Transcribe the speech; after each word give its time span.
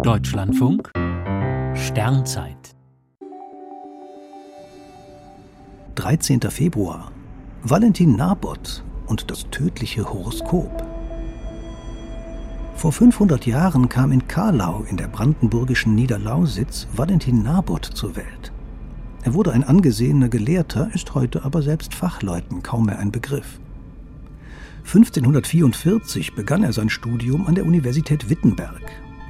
Deutschlandfunk 0.00 0.90
Sternzeit 1.74 2.74
13. 5.94 6.40
Februar 6.50 7.12
Valentin 7.62 8.16
Nabot 8.16 8.82
und 9.06 9.30
das 9.30 9.48
tödliche 9.50 10.04
Horoskop. 10.04 10.84
Vor 12.74 12.90
500 12.90 13.46
Jahren 13.46 13.88
kam 13.88 14.10
in 14.10 14.26
Karlau 14.26 14.84
in 14.88 14.96
der 14.96 15.08
brandenburgischen 15.08 15.94
Niederlausitz 15.94 16.88
Valentin 16.96 17.44
Nabot 17.44 17.84
zur 17.84 18.16
Welt. 18.16 18.50
Er 19.22 19.34
wurde 19.34 19.52
ein 19.52 19.62
angesehener 19.62 20.28
Gelehrter, 20.28 20.90
ist 20.94 21.14
heute 21.14 21.44
aber 21.44 21.62
selbst 21.62 21.94
Fachleuten 21.94 22.62
kaum 22.64 22.86
mehr 22.86 22.98
ein 22.98 23.12
Begriff. 23.12 23.60
1544 24.84 26.34
begann 26.34 26.64
er 26.64 26.72
sein 26.72 26.88
Studium 26.88 27.46
an 27.46 27.54
der 27.54 27.66
Universität 27.66 28.28
Wittenberg. 28.28 28.80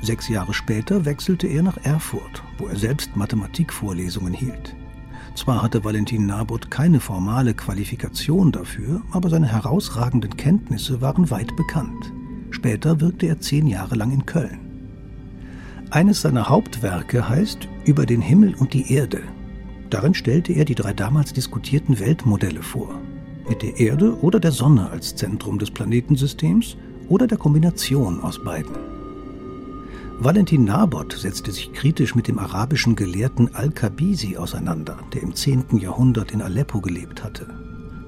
Sechs 0.00 0.28
Jahre 0.28 0.54
später 0.54 1.04
wechselte 1.04 1.46
er 1.48 1.62
nach 1.62 1.78
Erfurt, 1.84 2.42
wo 2.58 2.66
er 2.66 2.76
selbst 2.76 3.16
Mathematikvorlesungen 3.16 4.32
hielt. 4.32 4.76
Zwar 5.34 5.62
hatte 5.62 5.84
Valentin 5.84 6.26
Nabot 6.26 6.70
keine 6.70 7.00
formale 7.00 7.54
Qualifikation 7.54 8.52
dafür, 8.52 9.02
aber 9.12 9.28
seine 9.28 9.46
herausragenden 9.46 10.36
Kenntnisse 10.36 11.00
waren 11.00 11.30
weit 11.30 11.54
bekannt. 11.56 12.12
Später 12.50 13.00
wirkte 13.00 13.26
er 13.26 13.40
zehn 13.40 13.66
Jahre 13.66 13.94
lang 13.94 14.10
in 14.10 14.26
Köln. 14.26 14.58
Eines 15.90 16.22
seiner 16.22 16.48
Hauptwerke 16.48 17.28
heißt 17.28 17.68
Über 17.84 18.04
den 18.04 18.20
Himmel 18.20 18.54
und 18.54 18.74
die 18.74 18.92
Erde. 18.92 19.20
Darin 19.90 20.14
stellte 20.14 20.52
er 20.52 20.64
die 20.64 20.74
drei 20.74 20.92
damals 20.92 21.32
diskutierten 21.32 21.98
Weltmodelle 21.98 22.62
vor. 22.62 23.00
Mit 23.48 23.62
der 23.62 23.78
Erde 23.78 24.18
oder 24.20 24.38
der 24.38 24.52
Sonne 24.52 24.90
als 24.90 25.16
Zentrum 25.16 25.58
des 25.58 25.70
Planetensystems 25.70 26.76
oder 27.08 27.26
der 27.26 27.38
Kombination 27.38 28.20
aus 28.20 28.42
beiden. 28.42 28.97
Valentin 30.20 30.64
Nabot 30.64 31.12
setzte 31.12 31.52
sich 31.52 31.72
kritisch 31.72 32.16
mit 32.16 32.26
dem 32.26 32.40
arabischen 32.40 32.96
Gelehrten 32.96 33.54
Al-Kabisi 33.54 34.36
auseinander, 34.36 34.98
der 35.12 35.22
im 35.22 35.32
10. 35.32 35.78
Jahrhundert 35.78 36.32
in 36.32 36.42
Aleppo 36.42 36.80
gelebt 36.80 37.22
hatte. 37.22 37.46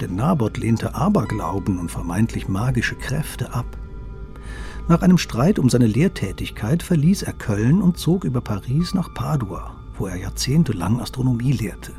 Denn 0.00 0.16
Nabot 0.16 0.58
lehnte 0.58 0.96
Aberglauben 0.96 1.78
und 1.78 1.88
vermeintlich 1.88 2.48
magische 2.48 2.96
Kräfte 2.96 3.54
ab. 3.54 3.78
Nach 4.88 5.02
einem 5.02 5.18
Streit 5.18 5.60
um 5.60 5.70
seine 5.70 5.86
Lehrtätigkeit 5.86 6.82
verließ 6.82 7.22
er 7.22 7.32
Köln 7.32 7.80
und 7.80 7.96
zog 7.96 8.24
über 8.24 8.40
Paris 8.40 8.92
nach 8.92 9.14
Padua, 9.14 9.76
wo 9.96 10.08
er 10.08 10.16
jahrzehntelang 10.16 11.00
Astronomie 11.00 11.52
lehrte. 11.52 11.92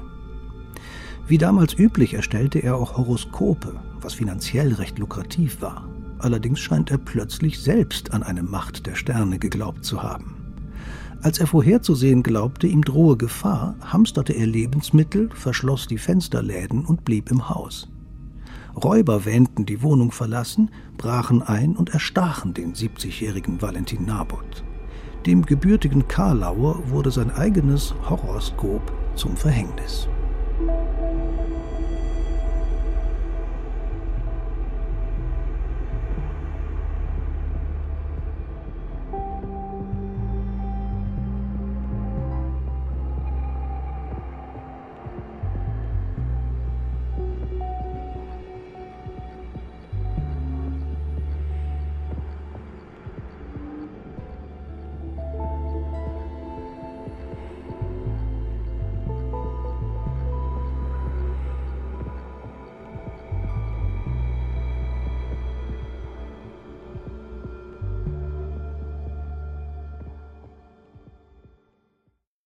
Wie 1.26 1.38
damals 1.38 1.74
üblich 1.74 2.16
erstellte 2.16 2.60
er 2.60 2.76
auch 2.76 2.98
Horoskope, 2.98 3.80
was 4.02 4.16
finanziell 4.16 4.74
recht 4.74 5.00
lukrativ 5.00 5.62
war. 5.62 5.88
Allerdings 6.22 6.60
scheint 6.60 6.92
er 6.92 7.00
plötzlich 7.00 7.60
selbst 7.60 8.14
an 8.14 8.22
eine 8.22 8.44
Macht 8.44 8.86
der 8.86 8.94
Sterne 8.94 9.40
geglaubt 9.40 9.84
zu 9.84 10.04
haben. 10.04 10.36
Als 11.24 11.40
er 11.40 11.48
vorherzusehen 11.48 12.22
glaubte, 12.22 12.68
ihm 12.68 12.84
drohe 12.84 13.18
Gefahr, 13.18 13.76
hamsterte 13.82 14.34
er 14.34 14.46
Lebensmittel, 14.46 15.30
verschloss 15.34 15.88
die 15.88 15.98
Fensterläden 15.98 16.86
und 16.86 17.06
blieb 17.06 17.32
im 17.32 17.50
Haus. 17.50 17.90
Räuber 18.76 19.26
wähnten 19.26 19.66
die 19.66 19.82
Wohnung 19.82 20.12
verlassen, 20.12 20.70
brachen 20.98 21.42
ein 21.42 21.76
und 21.76 21.90
erstachen 21.90 22.54
den 22.54 22.74
70-jährigen 22.74 23.62
Valentin 23.62 24.06
Nabot. 24.06 24.64
Dem 25.26 25.44
gebürtigen 25.44 26.08
Karlauer 26.08 26.88
wurde 26.90 27.10
sein 27.10 27.32
eigenes 27.32 27.96
Horoskop 28.08 28.92
zum 29.16 29.36
Verhängnis. 29.36 30.08